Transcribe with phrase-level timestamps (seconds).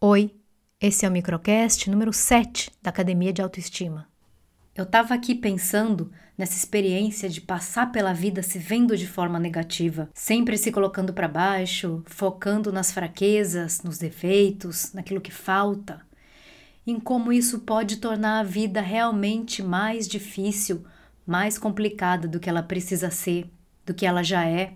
[0.00, 0.32] Oi,
[0.80, 4.06] esse é o microcast número 7 da Academia de Autoestima.
[4.72, 10.08] Eu estava aqui pensando nessa experiência de passar pela vida se vendo de forma negativa,
[10.14, 16.00] sempre se colocando para baixo, focando nas fraquezas, nos defeitos, naquilo que falta,
[16.86, 20.86] em como isso pode tornar a vida realmente mais difícil,
[21.26, 23.50] mais complicada do que ela precisa ser,
[23.84, 24.74] do que ela já é.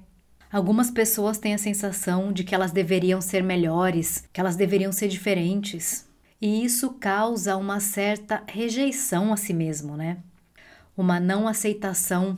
[0.52, 5.08] Algumas pessoas têm a sensação de que elas deveriam ser melhores, que elas deveriam ser
[5.08, 6.06] diferentes.
[6.38, 10.18] E isso causa uma certa rejeição a si mesmo, né?
[10.94, 12.36] Uma não aceitação.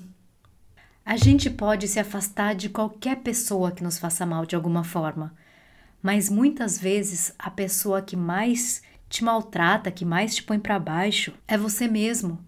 [1.04, 5.34] A gente pode se afastar de qualquer pessoa que nos faça mal de alguma forma,
[6.00, 11.32] mas muitas vezes a pessoa que mais te maltrata, que mais te põe para baixo,
[11.48, 12.38] é você mesmo.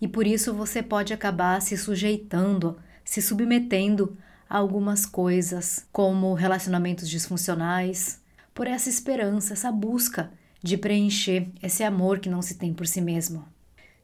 [0.00, 4.16] E por isso você pode acabar se sujeitando, se submetendo
[4.52, 8.20] algumas coisas, como relacionamentos disfuncionais,
[8.52, 10.30] por essa esperança, essa busca
[10.62, 13.48] de preencher esse amor que não se tem por si mesmo.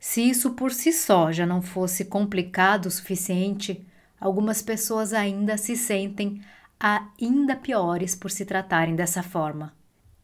[0.01, 3.87] Se isso por si só já não fosse complicado o suficiente,
[4.19, 6.41] algumas pessoas ainda se sentem
[6.81, 9.75] ainda piores por se tratarem dessa forma.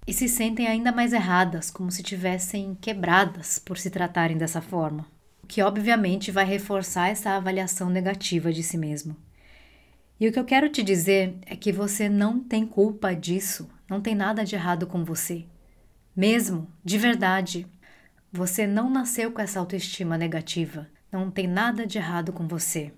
[0.07, 5.07] E se sentem ainda mais erradas, como se tivessem quebradas por se tratarem dessa forma.
[5.43, 9.15] O que obviamente vai reforçar essa avaliação negativa de si mesmo.
[10.25, 14.01] E o que eu quero te dizer é que você não tem culpa disso, não
[14.01, 15.45] tem nada de errado com você.
[16.17, 17.67] Mesmo, de verdade,
[18.33, 22.91] você não nasceu com essa autoestima negativa, não tem nada de errado com você.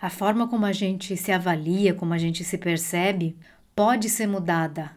[0.00, 3.36] A forma como a gente se avalia, como a gente se percebe,
[3.76, 4.92] pode ser mudada,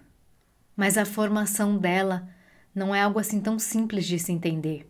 [0.73, 2.29] mas a formação dela
[2.73, 4.89] não é algo assim tão simples de se entender.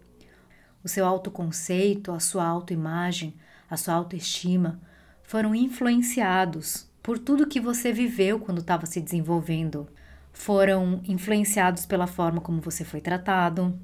[0.83, 3.33] O seu autoconceito, a sua autoimagem,
[3.67, 4.79] a sua autoestima
[5.27, 9.85] foram influenciados por tudo que você viveu quando estava se desenvolvendo.
[10.31, 13.77] Foram influenciados pela forma como você foi tratado,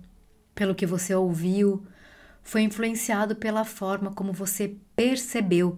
[0.55, 1.85] pelo que você ouviu,
[2.41, 5.78] foi influenciado pela forma como você percebeu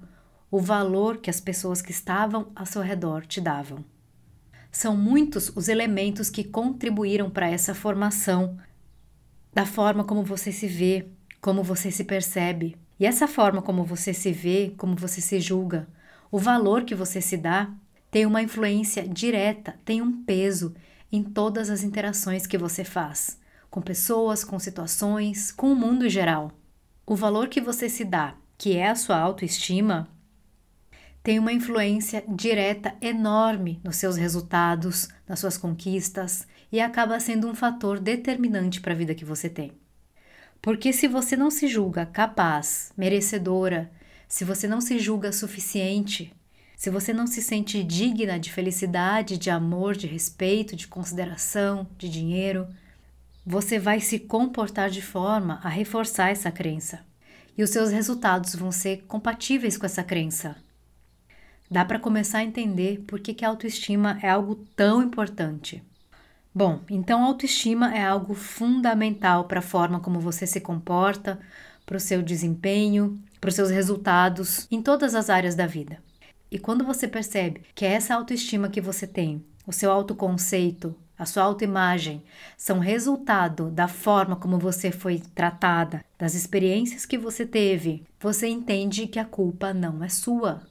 [0.52, 3.84] o valor que as pessoas que estavam ao seu redor te davam.
[4.72, 8.60] São muitos os elementos que contribuíram para essa formação
[9.52, 11.08] da forma como você se vê,
[11.42, 15.88] como você se percebe, e essa forma como você se vê, como você se julga,
[16.32, 17.70] o valor que você se dá,
[18.10, 20.74] tem uma influência direta, tem um peso
[21.12, 23.40] em todas as interações que você faz,
[23.70, 26.52] com pessoas, com situações, com o mundo em geral.
[27.06, 30.08] O valor que você se dá, que é a sua autoestima,
[31.22, 37.56] tem uma influência direta enorme nos seus resultados, nas suas conquistas e acaba sendo um
[37.56, 39.72] fator determinante para a vida que você tem.
[40.66, 43.92] Porque se você não se julga capaz, merecedora,
[44.28, 46.34] se você não se julga suficiente,
[46.76, 52.10] se você não se sente digna de felicidade, de amor, de respeito, de consideração, de
[52.10, 52.68] dinheiro,
[53.46, 57.06] você vai se comportar de forma a reforçar essa crença.
[57.56, 60.56] E os seus resultados vão ser compatíveis com essa crença.
[61.70, 65.84] Dá para começar a entender por que, que a autoestima é algo tão importante.
[66.58, 71.38] Bom, então autoestima é algo fundamental para a forma como você se comporta,
[71.86, 76.02] para o seu desempenho, para os seus resultados em todas as áreas da vida.
[76.50, 81.26] E quando você percebe que é essa autoestima que você tem, o seu autoconceito, a
[81.26, 82.24] sua autoimagem,
[82.58, 89.08] são resultado da forma como você foi tratada, das experiências que você teve, você entende
[89.08, 90.62] que a culpa não é sua.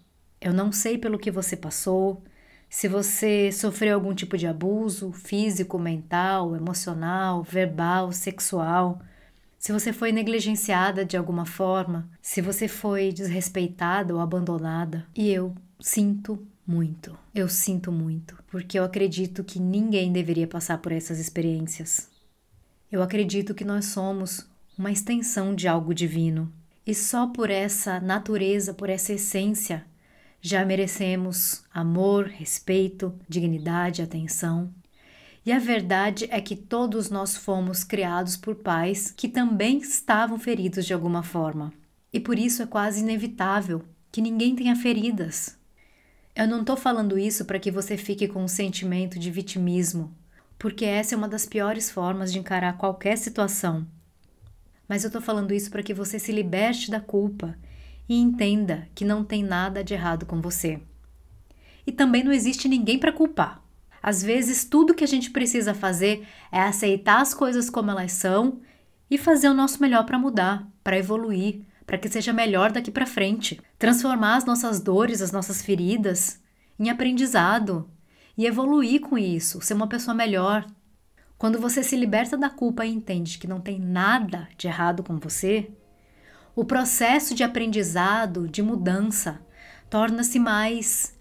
[0.41, 2.23] Eu não sei pelo que você passou,
[2.75, 9.01] se você sofreu algum tipo de abuso físico, mental, emocional, verbal, sexual,
[9.57, 15.07] se você foi negligenciada de alguma forma, se você foi desrespeitada ou abandonada.
[15.15, 17.17] E eu sinto muito.
[17.33, 22.11] Eu sinto muito, porque eu acredito que ninguém deveria passar por essas experiências.
[22.91, 26.53] Eu acredito que nós somos uma extensão de algo divino.
[26.85, 29.87] E só por essa natureza, por essa essência,
[30.47, 34.71] já merecemos amor, respeito, dignidade, atenção.
[35.47, 40.85] E a verdade é que todos nós fomos criados por pais que também estavam feridos
[40.85, 41.73] de alguma forma.
[42.13, 45.57] E por isso é quase inevitável que ninguém tenha feridas.
[46.37, 50.15] Eu não estou falando isso para que você fique com um sentimento de vitimismo,
[50.59, 53.87] porque essa é uma das piores formas de encarar qualquer situação.
[54.87, 57.57] Mas eu estou falando isso para que você se liberte da culpa
[58.09, 60.81] e entenda que não tem nada de errado com você.
[61.87, 63.63] E também não existe ninguém para culpar.
[64.03, 68.61] Às vezes, tudo que a gente precisa fazer é aceitar as coisas como elas são
[69.11, 73.07] e fazer o nosso melhor para mudar, para evoluir, para que seja melhor daqui para
[73.07, 73.61] frente.
[73.79, 76.43] Transformar as nossas dores, as nossas feridas
[76.79, 77.89] em aprendizado
[78.37, 80.67] e evoluir com isso, ser uma pessoa melhor.
[81.39, 85.19] Quando você se liberta da culpa e entende que não tem nada de errado com
[85.19, 85.71] você,
[86.57, 89.41] o processo de aprendizado, de mudança,
[89.91, 91.15] torna-se mais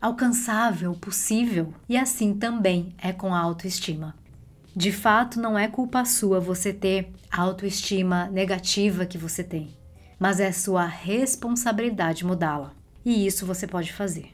[0.00, 4.16] alcançável, possível, e assim também é com a autoestima.
[4.74, 9.68] De fato, não é culpa sua você ter a autoestima negativa que você tem,
[10.18, 12.72] mas é sua responsabilidade mudá-la.
[13.04, 14.30] E isso você pode fazer.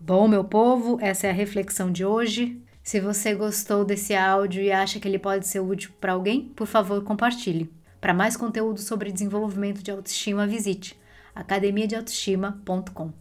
[0.00, 2.60] Bom, meu povo, essa é a reflexão de hoje.
[2.82, 6.66] Se você gostou desse áudio e acha que ele pode ser útil para alguém, por
[6.66, 7.70] favor, compartilhe.
[8.02, 11.00] Para mais conteúdo sobre desenvolvimento de autoestima, visite
[11.36, 13.12] academiadeautoestima.com.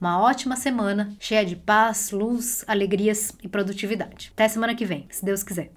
[0.00, 4.32] Uma ótima semana, cheia de paz, luz, alegrias e produtividade.
[4.34, 5.70] Até semana que vem, se Deus quiser.